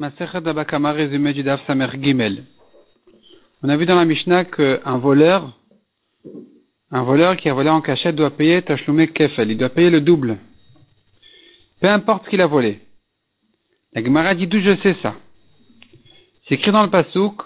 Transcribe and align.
On 0.00 0.02
a 3.68 3.76
vu 3.76 3.86
dans 3.86 3.96
la 3.96 4.04
Mishnah 4.04 4.44
qu'un 4.44 4.98
voleur, 4.98 5.58
un 6.92 7.02
voleur 7.02 7.36
qui 7.36 7.48
a 7.48 7.54
volé 7.54 7.68
en 7.68 7.80
cachette 7.80 8.14
doit 8.14 8.30
payer 8.30 8.62
Tashlume 8.62 9.08
Kefel, 9.08 9.50
il 9.50 9.58
doit 9.58 9.70
payer 9.70 9.90
le 9.90 10.00
double. 10.00 10.38
Peu 11.80 11.88
importe 11.88 12.26
ce 12.26 12.30
qu'il 12.30 12.40
a 12.40 12.46
volé. 12.46 12.80
La 13.92 14.04
Gemara 14.04 14.36
dit 14.36 14.46
d'où 14.46 14.60
je 14.60 14.76
sais 14.82 14.94
ça? 15.02 15.16
C'est 16.46 16.54
écrit 16.54 16.70
dans 16.70 16.84
le 16.84 16.90
Pasouk. 16.90 17.42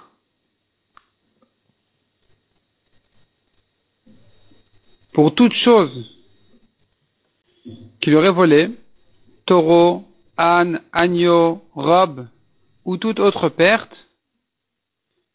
Pour 5.14 5.34
toute 5.34 5.54
chose 5.54 6.06
qu'il 8.02 8.14
aurait 8.14 8.30
volé, 8.30 8.68
taureau, 9.46 10.04
âne, 10.36 10.82
agneau, 10.92 11.62
robe 11.72 12.26
ou 12.84 12.96
toute 12.96 13.20
autre 13.20 13.48
perte, 13.48 13.94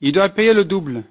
il 0.02 0.12
doit 0.12 0.30
payer 0.30 0.54
le 0.54 0.66
double. 0.66 1.04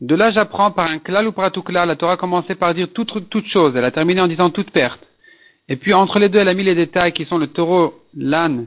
De 0.00 0.14
là, 0.14 0.30
j'apprends 0.30 0.70
par 0.70 0.90
un 0.90 0.98
klal 0.98 1.28
ou 1.28 1.32
klal. 1.32 1.88
La 1.88 1.96
Torah 1.96 2.14
a 2.14 2.16
commencé 2.16 2.54
par 2.54 2.74
dire 2.74 2.88
toute, 2.92 3.28
toute 3.28 3.46
chose. 3.46 3.76
Elle 3.76 3.84
a 3.84 3.90
terminé 3.90 4.20
en 4.20 4.28
disant 4.28 4.50
toute 4.50 4.70
perte. 4.70 5.00
Et 5.68 5.76
puis, 5.76 5.92
entre 5.92 6.18
les 6.18 6.28
deux, 6.28 6.38
elle 6.38 6.48
a 6.48 6.54
mis 6.54 6.64
les 6.64 6.74
détails 6.74 7.12
qui 7.12 7.26
sont 7.26 7.38
le 7.38 7.48
taureau, 7.48 7.94
l'âne, 8.16 8.66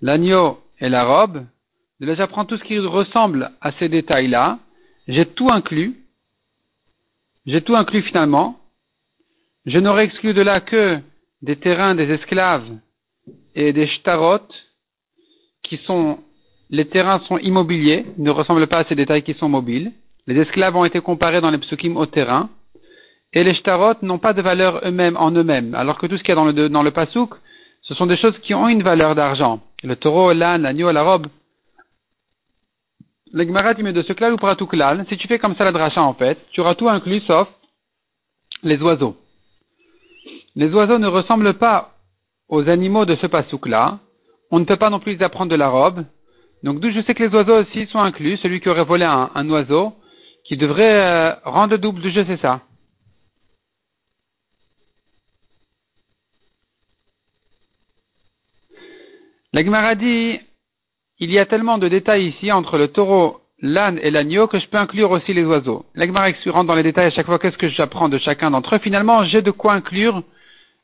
l'agneau 0.00 0.60
et 0.80 0.88
la 0.88 1.04
robe. 1.04 1.44
De 2.00 2.06
là, 2.06 2.14
j'apprends 2.14 2.44
tout 2.44 2.56
ce 2.56 2.64
qui 2.64 2.78
ressemble 2.78 3.50
à 3.60 3.72
ces 3.72 3.88
détails-là. 3.88 4.58
J'ai 5.08 5.26
tout 5.26 5.50
inclus. 5.50 5.96
J'ai 7.44 7.60
tout 7.60 7.74
inclus 7.74 8.02
finalement. 8.02 8.58
Je 9.66 9.78
n'aurais 9.78 10.04
exclu 10.04 10.32
de 10.32 10.42
là 10.42 10.60
que 10.60 10.98
des 11.42 11.56
terrains 11.56 11.94
des 11.94 12.10
esclaves 12.10 12.68
et 13.54 13.72
des 13.72 13.86
shtarot, 13.86 14.46
les 16.70 16.86
terrains 16.86 17.20
sont 17.28 17.38
immobiliers, 17.38 18.06
ne 18.18 18.30
ressemblent 18.30 18.66
pas 18.66 18.78
à 18.78 18.84
ces 18.84 18.94
détails 18.94 19.22
qui 19.22 19.34
sont 19.34 19.48
mobiles. 19.48 19.92
Les 20.26 20.40
esclaves 20.40 20.76
ont 20.76 20.84
été 20.84 21.00
comparés 21.00 21.40
dans 21.40 21.50
les 21.50 21.58
psukim 21.58 21.96
au 21.96 22.06
terrain. 22.06 22.48
Et 23.34 23.44
les 23.44 23.54
shtarot 23.54 23.94
n'ont 24.02 24.18
pas 24.18 24.32
de 24.34 24.42
valeur 24.42 24.80
eux-mêmes 24.84 25.16
en 25.16 25.30
eux-mêmes, 25.30 25.74
alors 25.74 25.98
que 25.98 26.06
tout 26.06 26.16
ce 26.18 26.22
qu'il 26.22 26.30
y 26.30 26.38
a 26.38 26.68
dans 26.68 26.82
le, 26.82 26.90
pasouk, 26.90 27.34
ce 27.82 27.94
sont 27.94 28.06
des 28.06 28.16
choses 28.16 28.38
qui 28.40 28.54
ont 28.54 28.68
une 28.68 28.82
valeur 28.82 29.14
d'argent. 29.14 29.60
Le 29.82 29.96
taureau, 29.96 30.32
l'âne, 30.32 30.62
l'agneau, 30.62 30.92
la 30.92 31.02
robe. 31.02 31.26
Le 33.32 33.46
Gemara 33.46 33.72
de 33.72 34.02
ce 34.02 34.12
klal 34.12 34.34
ou 34.34 34.54
tout. 34.54 34.68
Si 35.08 35.16
tu 35.16 35.26
fais 35.28 35.38
comme 35.38 35.56
ça 35.56 35.64
la 35.64 35.72
dracha 35.72 36.02
en 36.02 36.12
fait, 36.12 36.38
tu 36.52 36.60
auras 36.60 36.74
tout 36.74 36.88
inclus 36.88 37.20
sauf 37.20 37.48
les 38.62 38.80
oiseaux. 38.82 39.16
Les 40.54 40.68
oiseaux 40.74 40.98
ne 40.98 41.06
ressemblent 41.08 41.54
pas 41.54 41.92
aux 42.48 42.68
animaux 42.68 43.06
de 43.06 43.16
ce 43.16 43.26
pasouk-là. 43.26 43.98
On 44.52 44.60
ne 44.60 44.66
peut 44.66 44.76
pas 44.76 44.90
non 44.90 45.00
plus 45.00 45.16
les 45.16 45.22
apprendre 45.22 45.50
de 45.50 45.56
la 45.56 45.70
robe. 45.70 46.04
Donc 46.62 46.78
d'où 46.78 46.90
je 46.92 47.00
sais 47.00 47.14
que 47.14 47.22
les 47.24 47.34
oiseaux 47.34 47.62
aussi 47.62 47.86
sont 47.86 47.98
inclus. 47.98 48.36
Celui 48.36 48.60
qui 48.60 48.68
aurait 48.68 48.84
volé 48.84 49.04
un, 49.04 49.50
oiseau, 49.50 49.94
qui 50.44 50.58
devrait 50.58 50.94
euh, 50.94 51.34
rendre 51.44 51.78
double, 51.78 52.02
d'où 52.02 52.10
je 52.10 52.22
sais 52.24 52.36
ça. 52.36 52.60
La 59.54 59.94
dit, 59.94 60.38
il 61.18 61.30
y 61.30 61.38
a 61.38 61.46
tellement 61.46 61.78
de 61.78 61.88
détails 61.88 62.28
ici 62.28 62.52
entre 62.52 62.78
le 62.78 62.88
taureau, 62.88 63.40
l'âne 63.60 63.98
et 64.02 64.10
l'agneau 64.10 64.48
que 64.48 64.58
je 64.58 64.66
peux 64.68 64.78
inclure 64.78 65.10
aussi 65.10 65.32
les 65.32 65.44
oiseaux. 65.44 65.86
La 65.94 66.06
Gemara 66.06 66.28
rentre 66.46 66.66
dans 66.66 66.74
les 66.74 66.82
détails 66.82 67.06
à 67.06 67.10
chaque 67.10 67.26
fois 67.26 67.38
qu'est-ce 67.38 67.58
que 67.58 67.68
j'apprends 67.70 68.08
de 68.08 68.18
chacun 68.18 68.50
d'entre 68.50 68.74
eux. 68.74 68.78
Finalement, 68.78 69.24
j'ai 69.24 69.40
de 69.40 69.50
quoi 69.50 69.72
inclure 69.74 70.22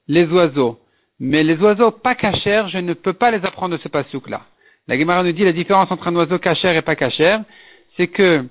les 0.07 0.27
oiseaux. 0.27 0.79
Mais 1.21 1.43
les 1.43 1.57
oiseaux 1.57 1.91
pas 1.91 2.15
cachers, 2.15 2.67
je 2.69 2.79
ne 2.79 2.93
peux 2.95 3.13
pas 3.13 3.31
les 3.31 3.45
apprendre 3.45 3.77
de 3.77 3.83
ce 3.83 3.89
pasouk-là. 3.89 4.43
La 4.87 4.99
Gemara 4.99 5.23
nous 5.23 5.33
dit 5.33 5.45
la 5.45 5.53
différence 5.53 5.91
entre 5.91 6.09
un 6.09 6.17
oiseau 6.17 6.39
cachère 6.39 6.77
et 6.77 6.83
pas 6.83 6.97
cachère, 6.97 7.43
c'est 7.97 8.09
que 8.09 8.47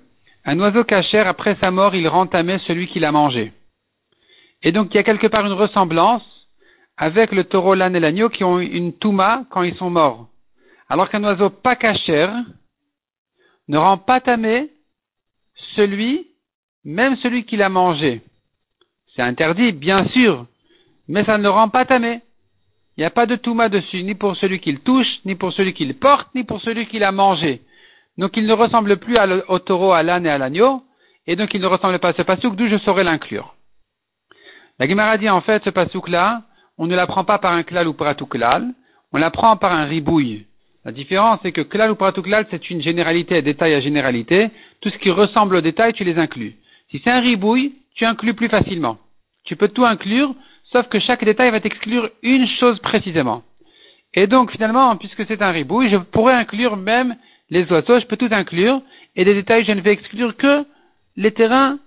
un 0.45 0.59
oiseau 0.59 0.83
cachère, 0.83 1.27
après 1.27 1.57
sa 1.59 1.71
mort, 1.71 1.93
il 1.95 2.07
rend 2.07 2.27
tamé 2.27 2.57
celui 2.59 2.87
qui 2.87 2.99
l'a 2.99 3.11
mangé. 3.11 3.51
Et 4.64 4.71
donc, 4.71 4.93
il 4.93 4.95
y 4.95 4.99
a 4.99 5.03
quelque 5.03 5.27
part 5.27 5.45
une 5.45 5.52
ressemblance 5.52 6.23
avec 6.95 7.31
le 7.31 7.43
taureau, 7.43 7.75
l'âne 7.75 7.95
et 7.95 7.99
l'agneau 7.99 8.30
qui 8.30 8.43
ont 8.43 8.59
une 8.59 8.93
touma 8.93 9.43
quand 9.49 9.63
ils 9.63 9.75
sont 9.75 9.89
morts. 9.89 10.27
Alors 10.89 11.09
qu'un 11.09 11.23
oiseau 11.23 11.49
pas 11.49 11.75
cachère 11.75 12.33
ne 13.67 13.77
rend 13.77 13.97
pas 13.97 14.21
tamé 14.21 14.69
celui, 15.75 16.27
même 16.86 17.17
celui 17.17 17.43
qui 17.43 17.58
l'a 17.58 17.69
mangé. 17.69 18.21
C'est 19.15 19.21
interdit, 19.21 19.73
bien 19.73 20.08
sûr, 20.09 20.45
mais 21.08 21.25
ça 21.25 21.37
ne 21.37 21.47
rend 21.47 21.69
pas 21.69 21.86
tamé. 21.86 22.21
Il 22.97 23.02
n'y 23.02 23.05
a 23.05 23.11
pas 23.11 23.27
de 23.27 23.35
touma 23.35 23.69
dessus, 23.69 24.03
ni 24.03 24.15
pour 24.15 24.35
celui 24.37 24.59
qui 24.59 24.71
le 24.71 24.80
touche, 24.80 25.08
ni 25.23 25.35
pour 25.35 25.53
celui 25.53 25.73
qui 25.73 25.85
le 25.85 25.93
porte, 25.93 26.27
ni 26.33 26.43
pour 26.43 26.61
celui 26.61 26.87
qui 26.87 26.97
l'a 26.97 27.11
mangé. 27.11 27.61
Donc 28.17 28.35
il 28.35 28.47
ne 28.47 28.53
ressemble 28.53 28.97
plus 28.97 29.15
au 29.47 29.59
taureau, 29.59 29.91
à 29.93 30.02
l'âne 30.02 30.25
et 30.25 30.31
à 30.31 30.39
l'agneau, 30.39 30.81
et 31.27 31.36
donc 31.36 31.53
il 31.53 31.61
ne 31.61 31.67
ressemble 31.67 31.99
pas 31.99 32.09
à 32.09 32.13
ce 32.13 32.23
pasouk, 32.23 32.55
d'où 32.55 32.67
je 32.67 32.77
saurais 32.80 33.03
l'inclure. 33.03 33.55
La 34.80 34.87
Gemara 34.87 35.17
dit 35.17 35.30
en 35.30 35.41
fait, 35.41 35.63
ce 35.63 35.69
pasouk-là, 35.69 36.41
on 36.80 36.87
ne 36.87 36.95
l'apprend 36.95 37.23
pas 37.23 37.37
par 37.37 37.53
un 37.53 37.63
klal 37.63 37.87
ou 37.87 37.93
par 37.93 38.07
un 38.07 38.13
klal, 38.15 38.73
on 39.13 39.17
l'apprend 39.17 39.57
par 39.57 39.73
un 39.73 39.86
ribouille. 39.86 40.45
La 40.83 40.91
différence, 40.91 41.39
c'est 41.43 41.52
que 41.52 41.61
klal 41.61 41.91
ou 41.91 41.95
klal, 41.95 42.47
c'est 42.49 42.69
une 42.71 42.81
généralité, 42.81 43.41
détail 43.43 43.75
à 43.75 43.80
généralité. 43.80 44.49
Tout 44.81 44.89
ce 44.89 44.97
qui 44.97 45.11
ressemble 45.11 45.55
au 45.55 45.61
détail, 45.61 45.93
tu 45.93 46.03
les 46.03 46.17
inclus. 46.17 46.55
Si 46.89 47.02
c'est 47.03 47.11
un 47.11 47.19
ribouille, 47.19 47.73
tu 47.93 48.05
inclus 48.05 48.33
plus 48.33 48.49
facilement. 48.49 48.97
Tu 49.43 49.55
peux 49.55 49.67
tout 49.67 49.86
inclure, 49.86 50.33
sauf 50.72 50.88
que 50.89 51.00
chaque 51.00 51.23
détail 51.23 51.52
va 51.52 51.60
t'exclure 51.60 52.10
une 52.23 52.48
chose 52.48 52.80
précisément. 52.80 53.44
Et 54.14 54.28
donc, 54.28 54.52
finalement, 54.52 54.95
puisque 54.98 55.26
c'est 55.28 55.42
un 55.42 55.52
ribouille, 55.52 55.89
je 55.89 55.98
pourrais 55.98 56.33
inclure 56.33 56.78
même 56.78 57.16
les 57.50 57.70
oiseaux, 57.72 58.00
je 58.00 58.05
peux 58.05 58.17
tout 58.17 58.30
inclure, 58.32 58.82
et 59.16 59.26
des 59.26 59.33
détails, 59.33 59.66
je 59.66 59.72
ne 59.72 59.82
vais 59.82 59.94
exclure 59.94 60.36
que 60.36 60.66
les 61.16 61.32
terrains, 61.32 61.80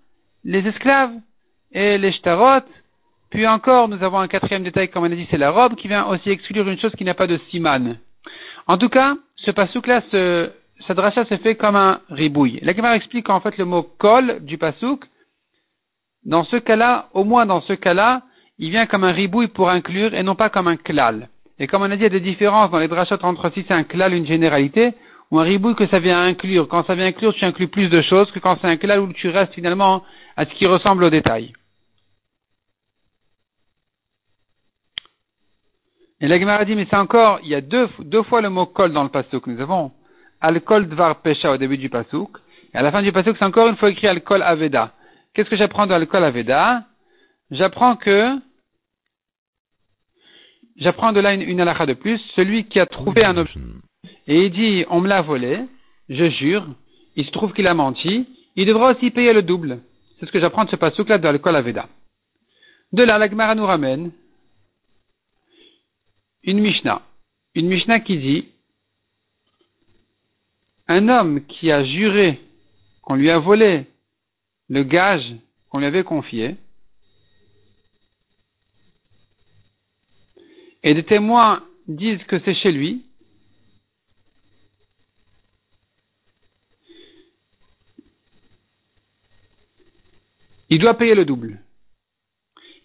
les 0.45 0.67
esclaves, 0.67 1.13
et 1.73 1.99
les 1.99 2.13
shtarot, 2.13 2.65
puis 3.31 3.47
encore, 3.47 3.89
nous 3.89 4.03
avons 4.03 4.19
un 4.19 4.29
quatrième 4.29 4.65
détail, 4.65 4.89
comme 4.89 5.05
on 5.05 5.13
a 5.13 5.15
dit, 5.15 5.27
c'est 5.31 5.39
la 5.39 5.51
robe, 5.51 5.77
qui 5.77 5.87
vient 5.87 6.07
aussi 6.07 6.31
exclure 6.31 6.69
une 6.69 6.79
chose 6.79 6.95
qui 6.97 7.05
n'a 7.05 7.15
pas 7.15 7.29
de 7.29 7.39
siman. 7.51 7.97
En 8.67 8.77
tout 8.77 8.89
cas, 8.89 9.15
ce 9.37 9.53
pasouk-là, 9.53 10.03
ce, 10.11 10.51
cette 10.87 10.97
dracha 10.97 11.25
se 11.25 11.37
fait 11.37 11.55
comme 11.55 11.77
un 11.77 12.01
ribouille. 12.11 12.59
La 12.63 12.75
Gemara 12.75 12.97
explique 12.97 13.27
qu'en 13.27 13.41
fait 13.41 13.57
le 13.57 13.65
mot 13.65 13.83
kol 13.83 14.41
du 14.41 14.59
pasouk, 14.59 15.05
dans 16.25 16.45
ce 16.45 16.57
cas-là, 16.57 17.09
au 17.15 17.25
moins 17.25 17.47
dans 17.47 17.61
ce 17.63 17.73
cas-là, 17.73 18.23
il 18.61 18.71
vient 18.71 18.87
comme 18.87 19.05
un 19.05 19.13
ribouille 19.13 19.49
pour 19.49 19.71
inclure 19.71 20.15
et 20.15 20.23
non 20.23 20.35
pas 20.35 20.51
comme 20.51 20.69
un 20.69 20.77
klal. 20.77 21.29
Et 21.59 21.67
comme 21.67 21.81
on 21.83 21.91
a 21.91 21.97
dit, 21.97 22.03
il 22.03 22.03
y 22.03 22.07
a 22.07 22.11
des 22.11 22.21
différences 22.21 22.71
dans 22.71 22.79
les 22.79 22.89
drachot 22.89 23.23
entre 23.23 23.51
si 23.55 23.65
c'est 23.67 23.75
un 23.75 23.85
klal, 23.85 24.13
une 24.13 24.27
généralité, 24.27 24.93
ou 25.31 25.41
un 25.41 25.45
ribouille 25.45 25.75
que 25.75 25.87
ça 25.87 25.99
vient 25.99 26.21
inclure. 26.23 26.69
Quand 26.69 26.87
ça 26.87 26.95
vient 26.95 27.07
inclure, 27.07 27.33
tu 27.35 27.45
inclus 27.45 27.69
plus 27.69 27.89
de 27.89 28.03
choses 28.03 28.31
que 28.33 28.39
quand 28.39 28.59
c'est 28.61 28.69
un 28.69 28.77
klal 28.77 29.01
où 29.01 29.13
tu 29.15 29.31
restes 29.31 29.55
finalement 29.55 30.05
à 30.37 30.45
ce 30.45 30.51
qui 30.55 30.67
ressemble 30.67 31.05
au 31.05 31.11
détail. 31.11 31.55
Et 36.21 36.29
la 36.29 36.39
Gemara 36.39 36.67
dit, 36.67 36.75
mais 36.75 36.87
c'est 36.91 36.97
encore, 36.97 37.41
il 37.43 37.49
y 37.49 37.55
a 37.55 37.63
deux, 37.63 37.89
deux 38.01 38.23
fois 38.25 38.43
le 38.43 38.51
mot 38.51 38.67
kol 38.67 38.93
dans 38.93 39.05
le 39.05 39.09
pasuk. 39.09 39.47
Nous 39.47 39.59
avons 39.59 39.91
al-kol 40.43 40.87
dvar 40.87 41.23
pesha 41.23 41.51
au 41.51 41.57
début 41.57 41.79
du 41.79 41.89
pasuk. 41.89 42.37
Et 42.75 42.77
à 42.77 42.83
la 42.83 42.93
fin 42.93 43.01
du 43.01 43.11
pasuk, 43.11 43.37
c'est 43.39 43.45
encore 43.45 43.69
une 43.69 43.77
fois 43.77 43.89
écrit 43.89 44.07
al-kol 44.07 44.43
aveda. 44.43 44.93
Qu'est-ce 45.33 45.49
que 45.49 45.57
j'apprends 45.57 45.87
de 45.87 45.95
al-kol 45.95 46.23
aveda? 46.23 46.85
J'apprends 47.51 47.97
que 47.97 48.39
J'apprends 50.81 51.13
de 51.13 51.21
là 51.21 51.35
une, 51.35 51.43
une 51.43 51.59
de 51.59 51.93
plus. 51.93 52.19
Celui 52.35 52.65
qui 52.65 52.81
a 52.81 52.87
trouvé 52.87 53.25
un 53.25 53.37
objet 53.37 53.61
et 54.27 54.47
il 54.47 54.53
dit 54.53 54.85
on 54.89 55.01
me 55.01 55.09
l'a 55.09 55.23
volé, 55.23 55.61
je 56.09 56.31
jure, 56.31 56.67
il 57.17 57.27
se 57.27 57.31
trouve 57.31 57.53
qu'il 57.53 57.67
a 57.67 57.75
menti, 57.75 58.29
il 58.57 58.67
devra 58.67 58.93
aussi 58.93 59.11
payer 59.11 59.33
le 59.33 59.43
double. 59.43 59.81
C'est 60.19 60.27
ce 60.27 60.33
que 60.33 60.41
j'apprends 60.41 60.65
de 60.65 60.71
ce 60.71 60.77
pasouk-là 60.77 61.19
de 61.19 61.25
l'alcool 61.25 61.61
Veda. 61.63 61.89
De 62.93 63.03
là, 63.03 63.19
la 63.19 63.29
Gemara 63.29 63.55
nous 63.55 63.67
ramène 63.67 64.13
une 66.43 66.61
Mishnah. 66.61 67.03
Une 67.55 67.69
Mishnah 67.69 68.01
qui 68.01 68.19
dit 68.19 68.49
un 70.89 71.09
homme 71.09 71.45
qui 71.47 71.71
a 71.71 71.85
juré 71.85 72.41
qu'on 73.03 73.15
lui 73.15 73.31
a 73.31 73.39
volé 73.39 73.87
le 74.69 74.83
gage 74.83 75.35
qu'on 75.69 75.79
lui 75.79 75.87
avait 75.87 76.05
confié, 76.05 76.57
et 80.83 80.95
des 80.95 81.03
témoins 81.03 81.63
disent 81.89 82.23
que 82.25 82.39
c'est 82.45 82.55
chez 82.55 82.73
lui, 82.73 83.03
il 90.71 90.79
doit 90.79 90.95
payer 90.95 91.15
le 91.15 91.25
double. 91.25 91.61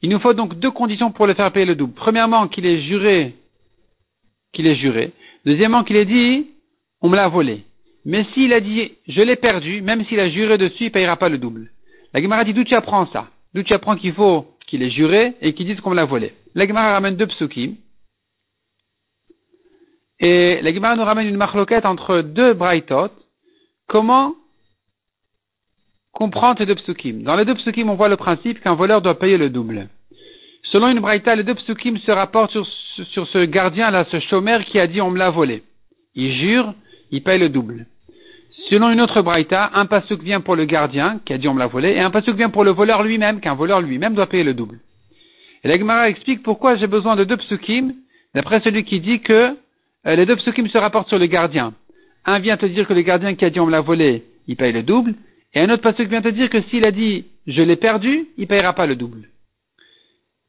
Il 0.01 0.09
nous 0.09 0.19
faut 0.19 0.33
donc 0.33 0.59
deux 0.59 0.71
conditions 0.71 1.11
pour 1.11 1.27
le 1.27 1.33
faire 1.33 1.51
payer 1.51 1.65
le 1.65 1.75
double. 1.75 1.93
Premièrement, 1.93 2.47
qu'il 2.47 2.65
ait 2.65 2.81
juré, 2.81 3.35
qu'il 4.53 4.67
ait 4.67 4.75
juré. 4.75 5.13
Deuxièmement, 5.45 5.83
qu'il 5.83 5.95
ait 5.95 6.05
dit, 6.05 6.47
on 7.01 7.09
me 7.09 7.15
l'a 7.15 7.27
volé. 7.27 7.63
Mais 8.03 8.25
s'il 8.33 8.53
a 8.53 8.59
dit, 8.59 8.91
je 9.07 9.21
l'ai 9.21 9.35
perdu, 9.35 9.81
même 9.81 10.05
s'il 10.05 10.19
a 10.19 10.29
juré 10.29 10.57
dessus, 10.57 10.83
il 10.83 10.85
ne 10.85 10.89
payera 10.91 11.17
pas 11.17 11.29
le 11.29 11.37
double. 11.37 11.71
La 12.13 12.21
Gemara 12.21 12.43
dit, 12.43 12.53
d'où 12.53 12.63
tu 12.63 12.75
apprends 12.75 13.07
ça? 13.07 13.29
D'où 13.53 13.63
tu 13.63 13.73
apprends 13.73 13.95
qu'il 13.95 14.13
faut 14.13 14.45
qu'il 14.67 14.83
ait 14.83 14.91
juré 14.91 15.33
et 15.41 15.53
qu'il 15.53 15.65
dise 15.65 15.79
qu'on 15.81 15.91
me 15.91 15.95
l'a 15.95 16.05
volé? 16.05 16.33
La 16.53 16.67
Gemara 16.67 16.93
ramène 16.93 17.15
deux 17.15 17.27
psukim. 17.27 17.75
Et 20.19 20.61
la 20.61 20.73
Gemara 20.73 20.95
nous 20.95 21.03
ramène 21.03 21.27
une 21.27 21.37
marloquette 21.37 21.85
entre 21.85 22.21
deux 22.21 22.53
braïtot. 22.53 23.11
Comment 23.87 24.33
comprendre 26.13 26.57
ces 26.57 26.65
deux 26.65 26.75
psukim? 26.75 27.23
Dans 27.23 27.35
les 27.35 27.45
deux 27.45 27.55
psukim, 27.55 27.89
on 27.89 27.95
voit 27.95 28.09
le 28.09 28.15
principe 28.15 28.61
qu'un 28.61 28.75
voleur 28.75 29.01
doit 29.01 29.19
payer 29.19 29.37
le 29.37 29.49
double. 29.49 29.89
Selon 30.63 30.87
une 30.87 30.99
braïta, 30.99 31.35
les 31.35 31.43
deux 31.43 31.55
psukim 31.55 31.97
se 31.97 32.11
rapportent 32.11 32.51
sur, 32.51 32.65
sur 33.07 33.27
ce 33.27 33.45
gardien-là, 33.45 34.05
ce 34.09 34.19
chômeur 34.19 34.63
qui 34.65 34.79
a 34.79 34.87
dit 34.87 35.01
on 35.01 35.11
me 35.11 35.19
l'a 35.19 35.29
volé. 35.29 35.63
Il 36.15 36.33
jure, 36.33 36.73
il 37.11 37.21
paye 37.21 37.39
le 37.39 37.49
double. 37.49 37.85
Selon 38.69 38.89
une 38.89 39.01
autre 39.01 39.21
braïta, 39.21 39.71
un 39.73 39.85
pasuk 39.85 40.23
vient 40.23 40.41
pour 40.41 40.55
le 40.55 40.65
gardien, 40.65 41.19
qui 41.25 41.33
a 41.33 41.37
dit 41.37 41.47
on 41.47 41.53
me 41.53 41.59
l'a 41.59 41.67
volé, 41.67 41.91
et 41.91 41.99
un 41.99 42.09
pasuk 42.09 42.35
vient 42.35 42.49
pour 42.49 42.63
le 42.63 42.71
voleur 42.71 43.03
lui-même, 43.03 43.41
qu'un 43.41 43.53
voleur 43.53 43.81
lui-même 43.81 44.15
doit 44.15 44.27
payer 44.27 44.43
le 44.43 44.53
double. 44.53 44.79
Et 45.63 45.67
la 45.67 45.77
Gemara 45.77 46.09
explique 46.09 46.41
pourquoi 46.41 46.77
j'ai 46.77 46.87
besoin 46.87 47.15
de 47.15 47.25
deux 47.25 47.37
psukim, 47.37 47.93
d'après 48.33 48.61
celui 48.61 48.85
qui 48.85 49.01
dit 49.01 49.19
que 49.19 49.55
les 50.05 50.25
deux 50.25 50.35
psukim 50.35 50.67
se 50.67 50.77
rapportent 50.77 51.09
sur 51.09 51.19
le 51.19 51.25
gardien. 51.25 51.73
Un 52.25 52.39
vient 52.39 52.57
te 52.57 52.65
dire 52.65 52.87
que 52.87 52.93
le 52.93 53.01
gardien 53.01 53.35
qui 53.35 53.45
a 53.45 53.49
dit 53.49 53.59
on 53.59 53.65
me 53.65 53.71
l'a 53.71 53.81
volé, 53.81 54.23
il 54.47 54.55
paye 54.55 54.71
le 54.71 54.83
double, 54.83 55.15
et 55.53 55.61
un 55.61 55.69
autre 55.69 55.81
pasuk 55.81 56.07
vient 56.09 56.21
te 56.21 56.27
dire 56.29 56.49
que 56.49 56.61
s'il 56.63 56.85
a 56.85 56.91
dit 56.91 57.25
je 57.47 57.61
l'ai 57.61 57.75
perdu, 57.75 58.27
il 58.37 58.47
payera 58.47 58.73
pas 58.73 58.85
le 58.85 58.95
double. 58.95 59.29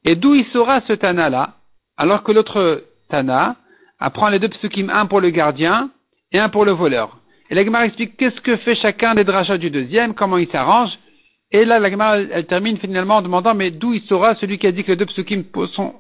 Et 0.05 0.15
d'où 0.15 0.35
il 0.35 0.45
saura 0.47 0.81
ce 0.83 0.93
Tana-là, 0.93 1.55
alors 1.97 2.23
que 2.23 2.33
l'autre 2.33 2.85
Tana 3.09 3.57
apprend 3.99 4.29
les 4.29 4.39
deux 4.39 4.49
psukim, 4.49 4.91
un 4.91 5.07
pour 5.07 5.21
le 5.21 5.31
gardien 5.31 5.91
et 6.33 6.39
un 6.39 6.49
pour 6.49 6.65
le 6.65 6.73
voleur. 6.73 7.19
Et 7.51 7.55
la 7.55 7.65
Gemara 7.65 7.87
explique 7.87 8.17
qu'est-ce 8.17 8.41
que 8.41 8.57
fait 8.59 8.75
chacun 8.75 9.15
des 9.15 9.25
drachas 9.25 9.59
du 9.59 9.71
deuxième, 9.71 10.15
comment 10.15 10.39
il 10.39 10.49
s'arrange. 10.49 10.91
Et 11.53 11.65
là, 11.65 11.79
la 11.79 11.91
Gemara, 11.91 12.19
elle, 12.19 12.47
termine 12.47 12.79
finalement 12.79 13.17
en 13.17 13.23
demandant, 13.23 13.55
mais 13.55 13.71
d'où 13.71 13.95
il 13.95 14.03
saura, 14.03 14.35
celui 14.37 14.59
qui 14.59 14.67
a 14.67 14.73
dit 14.73 14.83
que 14.83 14.93
les 14.93 14.97
deux 14.97 15.07
psukim 15.07 15.45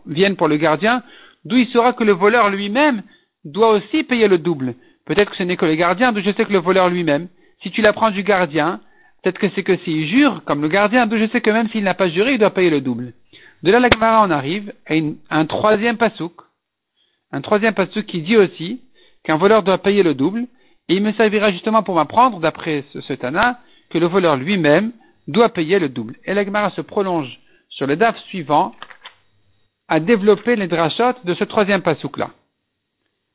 viennent 0.06 0.36
pour 0.36 0.48
le 0.48 0.56
gardien, 0.56 1.02
d'où 1.44 1.56
il 1.56 1.68
saura 1.68 1.92
que 1.92 2.04
le 2.04 2.12
voleur 2.12 2.50
lui-même 2.50 3.02
doit 3.46 3.70
aussi 3.70 4.02
payer 4.02 4.28
le 4.28 4.38
double. 4.38 4.74
Peut-être 5.06 5.30
que 5.30 5.36
ce 5.36 5.42
n'est 5.44 5.56
que 5.56 5.64
le 5.64 5.76
gardien, 5.76 6.12
d'où 6.12 6.20
je 6.20 6.32
sais 6.32 6.44
que 6.44 6.52
le 6.52 6.58
voleur 6.58 6.88
lui-même. 6.88 7.28
Si 7.62 7.70
tu 7.70 7.80
l'apprends 7.80 8.10
du 8.10 8.22
gardien, 8.22 8.80
peut-être 9.22 9.38
que 9.38 9.48
c'est 9.54 9.62
que 9.62 9.76
s'il 9.78 10.08
jure, 10.08 10.42
comme 10.44 10.62
le 10.62 10.68
gardien, 10.68 11.06
d'où 11.06 11.16
je 11.16 11.28
sais 11.28 11.40
que 11.40 11.50
même 11.50 11.68
s'il 11.70 11.84
n'a 11.84 11.94
pas 11.94 12.08
juré, 12.08 12.34
il 12.34 12.38
doit 12.38 12.50
payer 12.50 12.70
le 12.70 12.80
double. 12.80 13.12
De 13.62 13.70
là, 13.70 13.80
la 13.80 13.88
Gemara 13.88 14.20
en 14.20 14.30
arrive 14.30 14.72
à 14.88 14.94
un 15.30 15.46
troisième 15.46 15.96
pasouk, 15.96 16.32
un 17.32 17.40
troisième 17.40 17.74
pasouk 17.74 18.04
qui 18.04 18.20
dit 18.20 18.36
aussi 18.36 18.82
qu'un 19.24 19.36
voleur 19.36 19.62
doit 19.62 19.78
payer 19.78 20.02
le 20.02 20.14
double, 20.14 20.46
et 20.88 20.94
il 20.94 21.02
me 21.02 21.12
servira 21.12 21.50
justement 21.50 21.82
pour 21.82 21.94
m'apprendre, 21.94 22.38
d'après 22.40 22.84
ce, 22.92 23.12
Tana, 23.14 23.60
que 23.90 23.98
le 23.98 24.06
voleur 24.06 24.36
lui-même 24.36 24.92
doit 25.26 25.48
payer 25.48 25.78
le 25.78 25.88
double. 25.88 26.16
Et 26.24 26.34
la 26.34 26.70
se 26.70 26.80
prolonge 26.80 27.40
sur 27.70 27.86
le 27.86 27.96
DAF 27.96 28.16
suivant 28.26 28.74
à 29.88 30.00
développer 30.00 30.56
les 30.56 30.68
drachot 30.68 31.14
de 31.24 31.34
ce 31.34 31.44
troisième 31.44 31.82
pasouk-là. 31.82 32.30